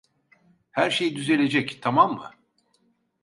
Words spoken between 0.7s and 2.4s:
Her şey düzelecek, tamam mı?